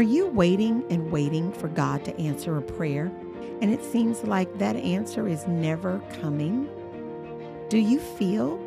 [0.00, 3.12] Are you waiting and waiting for God to answer a prayer?
[3.60, 6.70] And it seems like that answer is never coming?
[7.68, 8.58] Do you feel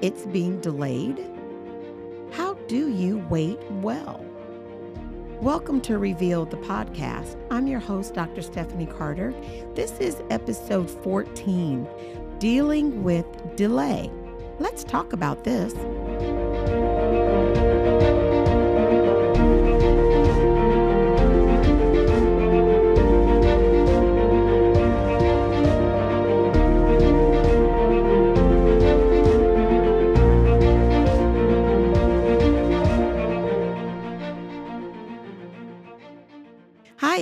[0.00, 1.24] it's being delayed?
[2.32, 4.26] How do you wait well?
[5.40, 7.36] Welcome to Reveal the podcast.
[7.52, 8.42] I'm your host, Dr.
[8.42, 9.32] Stephanie Carter.
[9.76, 11.86] This is episode 14
[12.40, 14.10] Dealing with Delay.
[14.58, 15.74] Let's talk about this.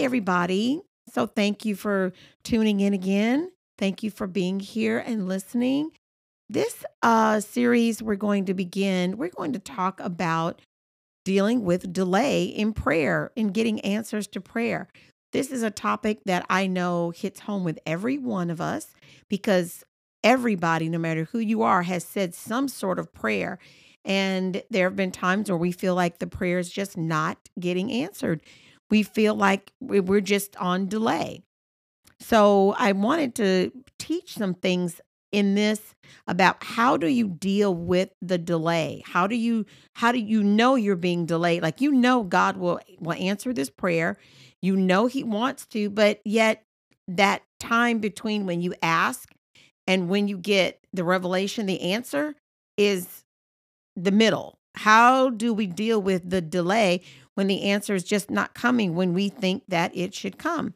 [0.04, 0.80] Everybody.
[1.12, 2.12] So, thank you for
[2.45, 3.50] tuning in again.
[3.78, 5.92] Thank you for being here and listening.
[6.48, 10.60] This uh, series we're going to begin, we're going to talk about
[11.25, 14.88] dealing with delay in prayer and getting answers to prayer.
[15.33, 18.88] This is a topic that I know hits home with every one of us
[19.28, 19.84] because
[20.25, 23.58] everybody, no matter who you are, has said some sort of prayer.
[24.05, 27.92] And there have been times where we feel like the prayer is just not getting
[27.92, 28.42] answered
[28.91, 31.42] we feel like we're just on delay.
[32.20, 35.00] So I wanted to teach some things
[35.32, 35.94] in this
[36.27, 39.02] about how do you deal with the delay?
[39.06, 41.62] How do you how do you know you're being delayed?
[41.62, 44.19] Like you know God will will answer this prayer.
[44.60, 46.64] You know he wants to, but yet
[47.08, 49.30] that time between when you ask
[49.86, 52.34] and when you get the revelation, the answer
[52.77, 53.25] is
[53.97, 54.58] the middle.
[54.75, 57.02] How do we deal with the delay
[57.41, 60.74] when the answer is just not coming when we think that it should come.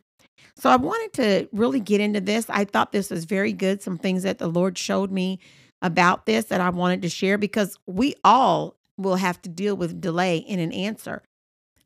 [0.57, 2.47] So I wanted to really get into this.
[2.49, 3.83] I thought this was very good.
[3.83, 5.41] Some things that the Lord showed me
[5.83, 10.01] about this that I wanted to share because we all will have to deal with
[10.01, 11.23] delay in an answer.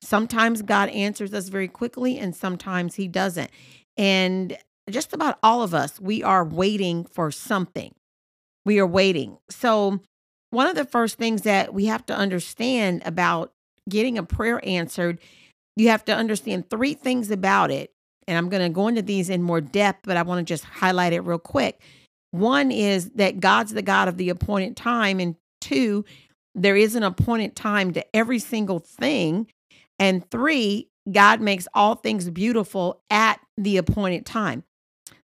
[0.01, 3.51] Sometimes God answers us very quickly and sometimes he doesn't.
[3.97, 4.57] And
[4.89, 7.97] just about all of us, we are waiting for something.
[8.65, 9.39] We are waiting.
[9.51, 9.99] So,
[10.51, 13.53] one of the first things that we have to understand about
[13.89, 15.19] getting a prayer answered,
[15.77, 17.93] you have to understand three things about it.
[18.27, 20.65] And I'm going to go into these in more depth, but I want to just
[20.65, 21.81] highlight it real quick.
[22.31, 25.19] One is that God's the God of the appointed time.
[25.19, 26.05] And two,
[26.55, 29.47] there is an appointed time to every single thing.
[29.99, 34.65] And three, God makes all things beautiful at the appointed time.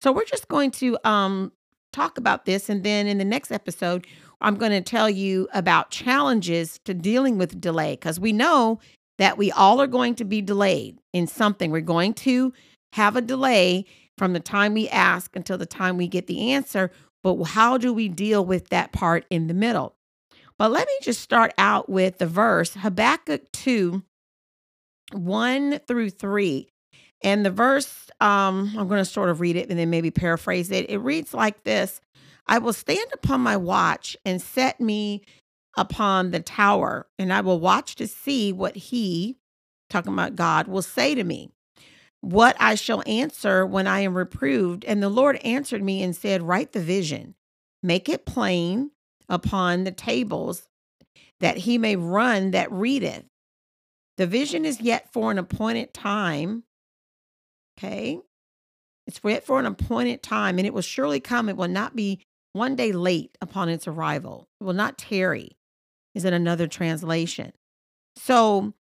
[0.02, 1.52] So we're just going to um,
[1.92, 2.70] talk about this.
[2.70, 4.06] And then in the next episode,
[4.42, 8.80] I'm going to tell you about challenges to dealing with delay because we know
[9.18, 11.70] that we all are going to be delayed in something.
[11.70, 12.52] We're going to
[12.94, 13.86] have a delay
[14.18, 16.92] from the time we ask until the time we get the answer.
[17.24, 19.96] But how do we deal with that part in the middle?
[20.58, 24.04] But let me just start out with the verse Habakkuk 2
[25.14, 26.68] 1 through 3.
[27.24, 30.72] And the verse, um, I'm going to sort of read it and then maybe paraphrase
[30.72, 30.90] it.
[30.90, 32.02] It reads like this
[32.48, 35.22] I will stand upon my watch and set me
[35.78, 39.38] upon the tower, and I will watch to see what he,
[39.90, 41.52] talking about God, will say to me,
[42.22, 44.86] what I shall answer when I am reproved.
[44.86, 47.36] And the Lord answered me and said, Write the vision,
[47.82, 48.92] make it plain
[49.28, 50.68] upon the tables,
[51.40, 53.26] that he may run that readeth.
[54.18, 56.64] The vision is yet for an appointed time.
[57.78, 58.20] Okay.
[59.08, 61.50] It's yet for an appointed time, and it will surely come.
[61.50, 62.22] It will not be
[62.54, 64.48] one day late upon its arrival.
[64.60, 65.58] It will not tarry,
[66.14, 67.54] is in another translation.
[68.16, 68.74] So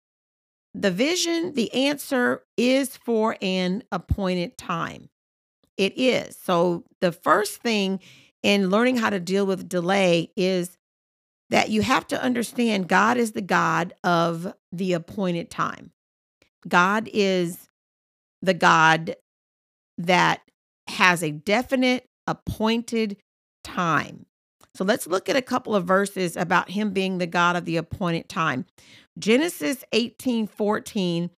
[0.74, 5.10] the vision, the answer is for an appointed time.
[5.78, 6.38] It is.
[6.44, 8.00] So the first thing
[8.44, 10.78] in learning how to deal with delay is
[11.50, 15.92] that you have to understand God is the God of the appointed time.
[16.68, 17.70] God is
[18.42, 19.16] the God
[19.98, 20.42] that
[20.88, 23.18] has a definite appointed
[23.64, 24.26] time.
[24.76, 27.78] So let's look at a couple of verses about him being the God of the
[27.78, 28.66] appointed time.
[29.18, 31.30] Genesis 18 14,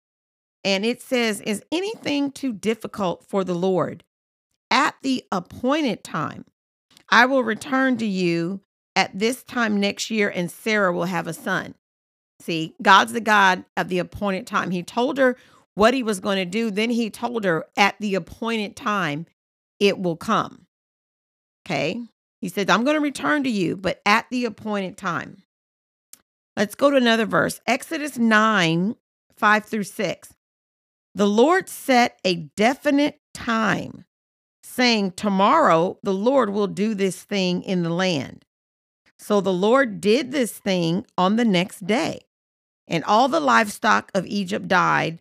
[0.64, 4.04] and it says, Is anything too difficult for the Lord?
[4.70, 6.46] At the appointed time,
[7.10, 8.62] I will return to you
[8.96, 11.76] at this time next year, and Sarah will have a son.
[12.40, 14.72] See, God's the God of the appointed time.
[14.72, 15.38] He told her
[15.76, 16.72] what he was going to do.
[16.72, 19.26] Then he told her at the appointed time,
[19.80, 20.68] it will come.
[21.66, 22.02] Okay.
[22.40, 25.44] He says, I'm going to return to you, but at the appointed time.
[26.58, 28.96] Let's go to another verse Exodus 9
[29.38, 30.34] 5 through 6.
[31.14, 34.06] The Lord set a definite time,
[34.64, 38.46] saying, Tomorrow the Lord will do this thing in the land.
[39.18, 42.22] So the Lord did this thing on the next day,
[42.88, 45.20] and all the livestock of Egypt died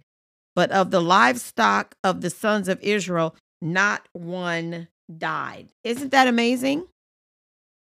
[0.55, 5.69] but of the livestock of the sons of Israel, not one died.
[5.85, 6.87] Isn't that amazing?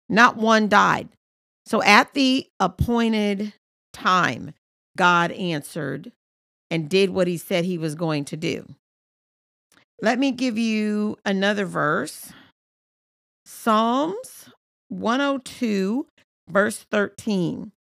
[0.08, 1.08] Not one died.
[1.66, 3.52] So at the appointed
[3.92, 4.54] time,
[4.96, 6.12] God answered
[6.70, 8.66] and did what he said he was going to do.
[10.02, 12.32] Let me give you another verse
[13.44, 14.48] Psalms
[14.88, 16.06] 102,
[16.48, 17.72] verse 13.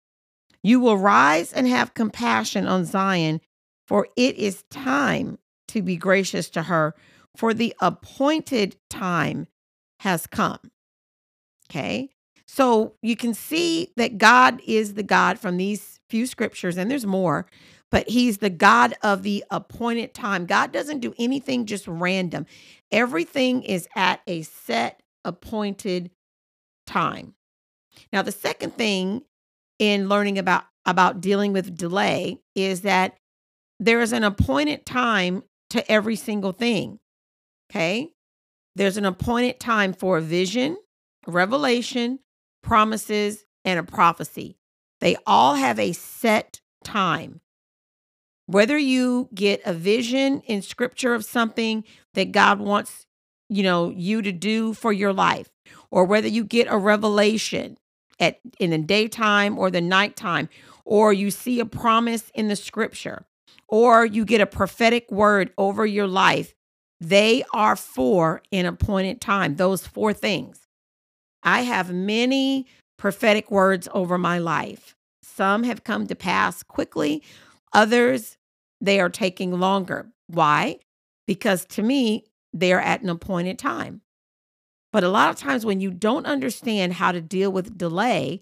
[0.62, 3.40] You will rise and have compassion on Zion,
[3.86, 5.38] for it is time
[5.68, 6.94] to be gracious to her,
[7.36, 9.46] for the appointed time
[10.00, 10.58] has come.
[11.70, 12.10] Okay.
[12.46, 17.06] So you can see that God is the God from these few scriptures, and there's
[17.06, 17.46] more,
[17.90, 20.46] but He's the God of the appointed time.
[20.46, 22.46] God doesn't do anything just random,
[22.90, 26.10] everything is at a set appointed
[26.86, 27.34] time.
[28.12, 29.22] Now, the second thing
[29.78, 33.16] in learning about about dealing with delay is that
[33.78, 36.98] there is an appointed time to every single thing.
[37.70, 38.10] Okay?
[38.76, 40.76] There's an appointed time for a vision,
[41.26, 42.18] revelation,
[42.62, 44.56] promises, and a prophecy.
[45.00, 47.40] They all have a set time.
[48.46, 51.84] Whether you get a vision in scripture of something
[52.14, 53.06] that God wants,
[53.48, 55.48] you know, you to do for your life,
[55.90, 57.76] or whether you get a revelation
[58.18, 60.48] at in the daytime or the nighttime,
[60.84, 63.24] or you see a promise in the scripture,
[63.68, 66.54] or you get a prophetic word over your life,
[67.00, 69.56] they are for an appointed time.
[69.56, 70.60] Those four things.
[71.42, 72.66] I have many
[72.98, 74.94] prophetic words over my life.
[75.22, 77.22] Some have come to pass quickly,
[77.72, 78.36] others,
[78.80, 80.10] they are taking longer.
[80.26, 80.78] Why?
[81.26, 84.02] Because to me, they are at an appointed time.
[84.92, 88.40] But a lot of times, when you don't understand how to deal with delay,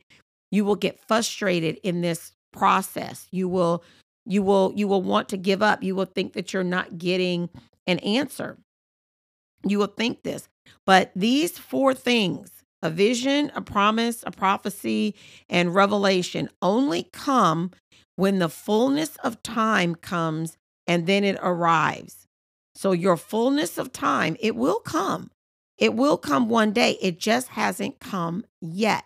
[0.51, 3.29] you will get frustrated in this process.
[3.31, 3.85] You will
[4.25, 5.83] you will you will want to give up.
[5.83, 7.51] You will think that you're not getting
[7.89, 8.59] an answer.
[9.65, 10.49] You will think this.
[10.87, 15.17] But these four things a vision, a promise, a prophecy,
[15.49, 17.73] and revelation only come
[18.15, 20.57] when the fullness of time comes
[20.87, 22.29] and then it arrives.
[22.77, 25.33] So, your fullness of time, it will come.
[25.77, 26.97] It will come one day.
[27.03, 29.05] It just hasn't come yet.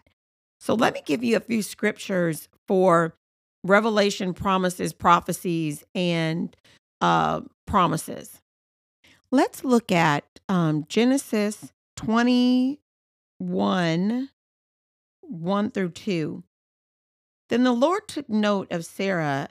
[0.61, 3.15] So, let me give you a few scriptures for
[3.65, 6.55] revelation, promises, prophecies, and
[7.01, 8.42] uh, promises.
[9.35, 12.79] Let's look at um, Genesis 20,
[13.39, 14.29] 1
[15.23, 16.45] 1 through 2.
[17.49, 19.49] Then the Lord took note of Sarah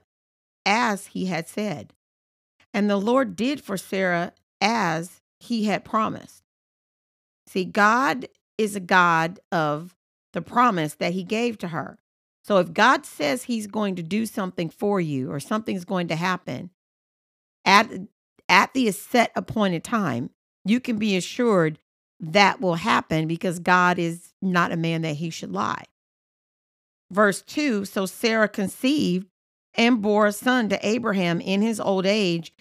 [0.67, 1.93] as he had said,
[2.71, 6.43] and the Lord did for Sarah as he had promised.
[7.47, 8.27] See, God
[8.59, 9.95] is a God of
[10.33, 11.97] the promise that he gave to her.
[12.43, 16.15] So if God says he's going to do something for you or something's going to
[16.15, 16.69] happen
[17.65, 17.89] at
[18.51, 20.29] at the set appointed time,
[20.65, 21.79] you can be assured
[22.19, 25.85] that will happen because God is not a man that he should lie.
[27.09, 29.25] Verse 2 So Sarah conceived
[29.73, 32.53] and bore a son to Abraham in his old age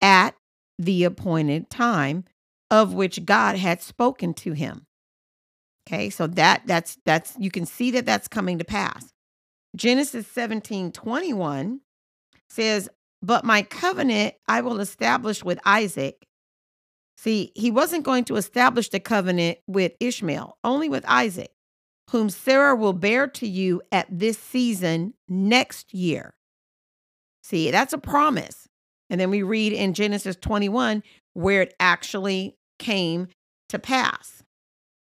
[0.00, 0.36] at
[0.78, 2.24] the appointed time
[2.70, 4.86] of which God had spoken to him.
[5.88, 9.12] Okay, so that that's that's you can see that that's coming to pass.
[9.74, 11.80] Genesis 17 21
[12.50, 12.88] says,
[13.22, 16.28] But my covenant I will establish with Isaac
[17.18, 21.50] See, he wasn't going to establish the covenant with Ishmael, only with Isaac,
[22.10, 26.34] whom Sarah will bear to you at this season next year.
[27.42, 28.68] See, that's a promise.
[29.10, 31.02] And then we read in Genesis 21
[31.34, 33.26] where it actually came
[33.68, 34.44] to pass.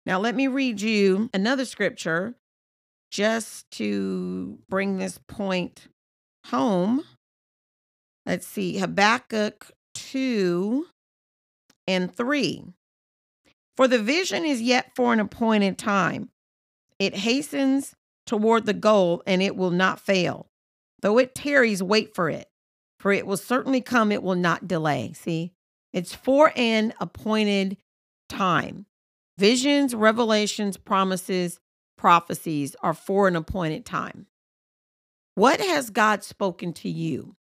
[0.05, 2.35] Now, let me read you another scripture
[3.13, 5.87] just to bring this point
[6.47, 7.05] home.
[8.25, 10.87] Let's see, Habakkuk 2
[11.87, 12.65] and 3.
[13.77, 16.31] For the vision is yet for an appointed time.
[16.99, 17.95] It hastens
[18.27, 20.51] toward the goal and it will not fail.
[21.01, 22.49] Though it tarries, wait for it,
[23.01, 25.13] for it will certainly come, it will not delay.
[25.15, 25.53] See,
[25.93, 27.77] it's for an appointed
[28.29, 28.87] time.
[29.37, 31.59] Visions, revelations, promises,
[31.99, 34.27] prophecies are for an appointed time.
[35.35, 37.35] What has God spoken to you?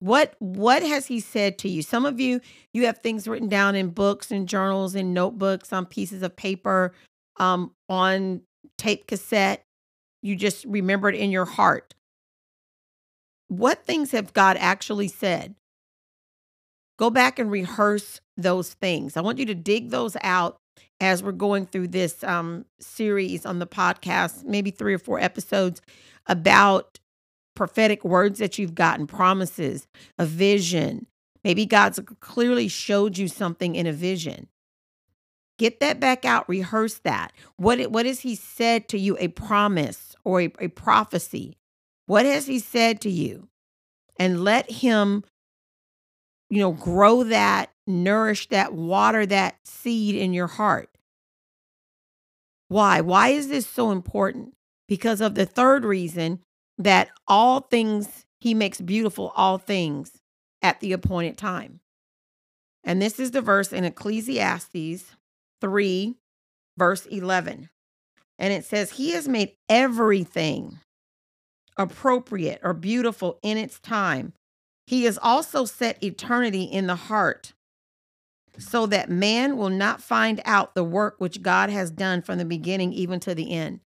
[0.00, 1.82] What what has he said to you?
[1.82, 2.40] Some of you
[2.72, 6.92] you have things written down in books and journals and notebooks on pieces of paper,
[7.36, 8.40] um, on
[8.78, 9.62] tape cassette.
[10.22, 11.94] You just remember it in your heart.
[13.48, 15.54] What things have God actually said?
[16.98, 19.16] Go back and rehearse those things.
[19.16, 20.56] I want you to dig those out
[21.00, 25.80] as we're going through this um, series on the podcast, maybe three or four episodes
[26.26, 26.98] about
[27.60, 29.86] prophetic words that you've gotten, promises,
[30.18, 31.06] a vision,
[31.44, 34.48] Maybe God's clearly showed you something in a vision.
[35.58, 37.32] Get that back out, rehearse that.
[37.56, 39.16] What, what has He said to you?
[39.20, 41.56] A promise or a, a prophecy?
[42.06, 43.48] What has He said to you?
[44.18, 45.24] And let Him,
[46.48, 50.90] you know, grow that, nourish that, water that seed in your heart.
[52.68, 53.00] Why?
[53.00, 54.54] Why is this so important?
[54.88, 56.40] Because of the third reason
[56.80, 60.12] that all things he makes beautiful all things
[60.62, 61.80] at the appointed time.
[62.82, 65.04] And this is the verse in Ecclesiastes
[65.60, 66.14] 3,
[66.78, 67.68] verse 11.
[68.38, 70.78] And it says, He has made everything
[71.76, 74.32] appropriate or beautiful in its time.
[74.86, 77.52] He has also set eternity in the heart
[78.58, 82.44] so that man will not find out the work which God has done from the
[82.46, 83.80] beginning even to the end.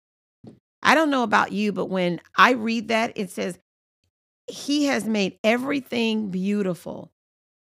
[0.84, 3.58] I don't know about you, but when I read that, it says,
[4.46, 7.10] He has made everything beautiful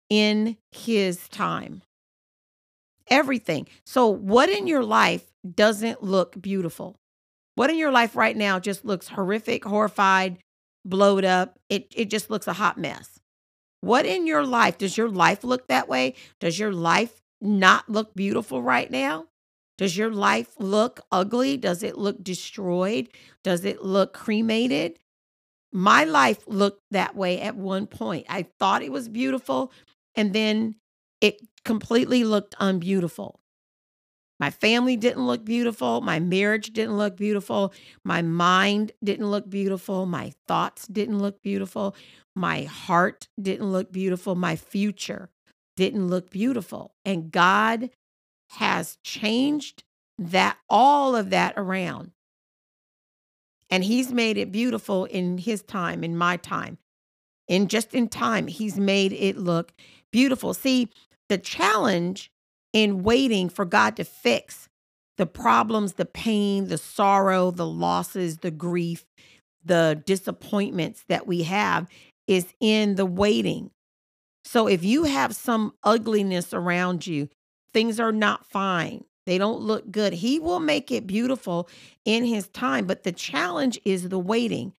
[0.10, 1.82] in His time.
[3.10, 3.68] Everything.
[3.86, 5.24] So, what in your life
[5.56, 6.98] doesn't look beautiful?
[7.56, 10.40] What in your life right now just looks horrific, horrified,
[10.84, 11.58] blowed up?
[11.70, 13.20] It, it just looks a hot mess.
[13.82, 16.16] What in your life does your life look that way?
[16.40, 19.28] Does your life not look beautiful right now?
[19.78, 21.58] Does your life look ugly?
[21.58, 23.10] Does it look destroyed?
[23.44, 25.00] Does it look cremated?
[25.72, 28.26] My life looked that way at one point.
[28.30, 29.72] I thought it was beautiful,
[30.16, 30.76] and then
[31.20, 33.40] it completely looked unbeautiful.
[34.40, 36.02] My family didn't look beautiful.
[36.02, 37.74] My marriage didn't look beautiful.
[38.04, 40.06] My mind didn't look beautiful.
[40.06, 41.96] My thoughts didn't look beautiful.
[42.36, 44.36] My heart didn't look beautiful.
[44.36, 45.30] My future
[45.78, 46.94] didn't look beautiful.
[47.06, 47.92] And God
[48.56, 49.84] has changed
[50.18, 52.12] that all of that around.
[53.70, 56.78] And he's made it beautiful in his time, in my time.
[57.48, 59.74] In just in time, he's made it look
[60.12, 60.54] beautiful.
[60.54, 60.90] See,
[61.30, 62.32] the challenge
[62.74, 64.70] in waiting for God to fix
[65.18, 69.06] the problems, the pain, the sorrow, the losses, the grief,
[69.64, 71.88] the disappointments that we have
[72.28, 73.72] is in the waiting.
[74.44, 77.30] So if you have some ugliness around you,
[77.76, 79.04] things are not fine.
[79.26, 80.14] They don't look good.
[80.14, 81.68] He will make it beautiful
[82.06, 84.72] in his time, but the challenge is the waiting.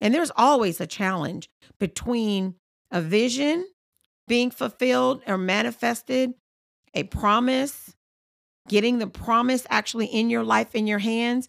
[0.00, 2.54] And there's always a challenge between
[2.90, 3.66] a vision
[4.26, 6.32] being fulfilled or manifested,
[6.94, 7.94] a promise,
[8.70, 11.46] getting the promise actually in your life in your hands,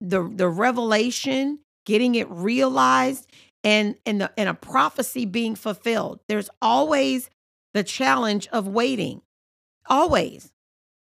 [0.00, 3.30] the the revelation, getting it realized
[3.62, 6.20] and and the and a prophecy being fulfilled.
[6.28, 7.28] There's always
[7.74, 9.20] the challenge of waiting.
[9.86, 10.52] Always.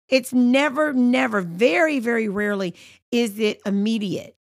[0.10, 2.76] It's never, never, very, very rarely
[3.12, 4.36] is it immediate.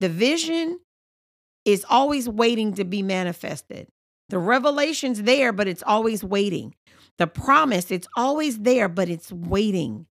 [0.00, 0.80] The vision
[1.64, 3.88] is always waiting to be manifested.
[4.30, 6.74] The revelation's there, but it's always waiting.
[7.18, 10.06] The promise, it's always there, but it's waiting.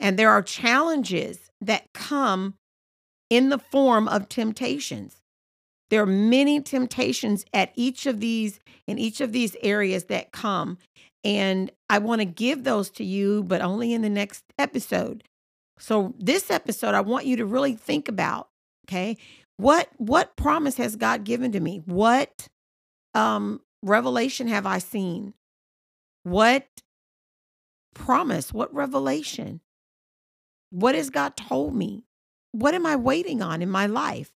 [0.00, 2.54] And there are challenges that come
[3.30, 5.20] in the form of temptations.
[5.90, 10.78] There are many temptations at each of these in each of these areas that come
[11.24, 15.24] and I want to give those to you, but only in the next episode.
[15.78, 18.48] So this episode, I want you to really think about,
[18.86, 19.16] okay,
[19.56, 21.82] what what promise has God given to me?
[21.84, 22.48] What
[23.14, 25.34] um revelation have I seen?
[26.24, 26.66] What
[27.94, 28.52] promise?
[28.52, 29.60] What revelation?
[30.70, 32.04] What has God told me?
[32.52, 34.32] What am I waiting on in my life?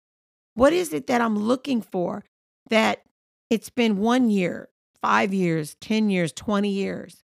[0.53, 2.23] What is it that I'm looking for
[2.69, 3.03] that
[3.49, 4.69] it's been one year,
[5.01, 7.23] five years, 10 years, 20 years.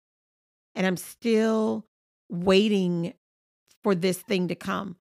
[0.75, 1.86] And I'm still
[2.29, 3.13] waiting
[3.83, 4.97] for this thing to come.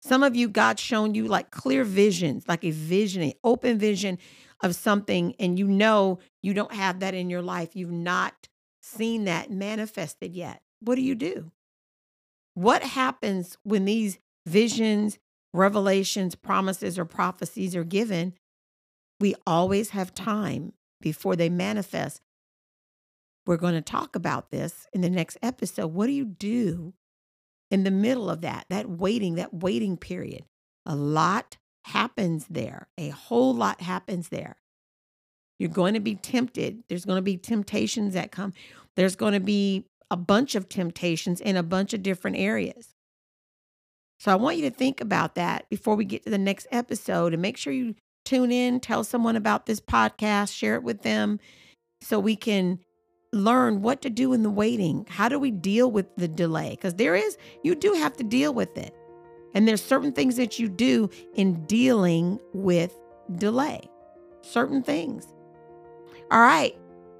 [0.00, 4.18] Some of you, God's shown you like clear visions, like a vision, an open vision
[4.62, 7.70] of something, and you know you don't have that in your life.
[7.74, 8.48] You've not
[8.80, 10.62] seen that manifested yet.
[10.80, 11.52] What do you do?
[12.54, 15.18] What happens when these visions,
[15.54, 18.34] revelations, promises, or prophecies are given?
[19.20, 22.22] We always have time before they manifest.
[23.46, 25.88] We're going to talk about this in the next episode.
[25.88, 26.94] What do you do
[27.70, 30.44] in the middle of that, that waiting, that waiting period?
[30.86, 31.56] A lot
[31.86, 34.56] happens there, a whole lot happens there.
[35.58, 36.82] You're going to be tempted.
[36.88, 38.52] There's going to be temptations that come.
[38.96, 42.94] There's going to be a bunch of temptations in a bunch of different areas.
[44.18, 47.32] So I want you to think about that before we get to the next episode
[47.32, 47.94] and make sure you
[48.32, 51.38] tune in, tell someone about this podcast, share it with them
[52.00, 52.78] so we can
[53.30, 55.06] learn what to do in the waiting.
[55.10, 56.70] How do we deal with the delay?
[56.70, 58.94] Because there is, you do have to deal with it.
[59.54, 62.96] And there's certain things that you do in dealing with
[63.36, 63.82] delay,
[64.40, 65.26] certain things.
[66.30, 66.74] All right.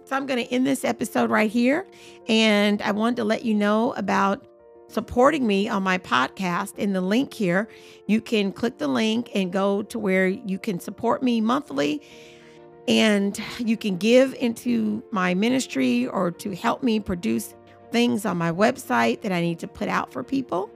[0.04, 1.86] So I'm going to end this episode right here.
[2.26, 4.46] And I wanted to let you know about
[4.92, 7.68] supporting me on my podcast in the link here.
[8.06, 12.02] You can click the link and go to where you can support me monthly
[12.88, 17.54] and you can give into my ministry or to help me produce
[17.90, 20.68] things on my website that I need to put out for people.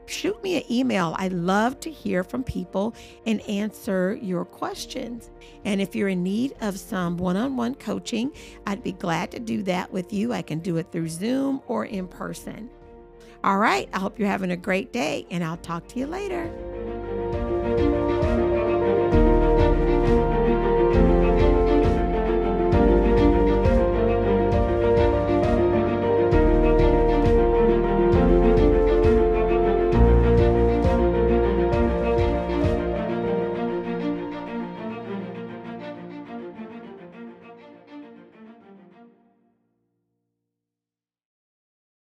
[0.07, 1.15] Shoot me an email.
[1.19, 2.95] I love to hear from people
[3.27, 5.31] and answer your questions.
[5.67, 8.33] And if you're in need of some one on one coaching,
[8.67, 10.33] I'd be glad to do that with you.
[10.33, 12.71] I can do it through Zoom or in person.
[13.43, 13.91] All right.
[13.93, 16.74] I hope you're having a great day, and I'll talk to you later.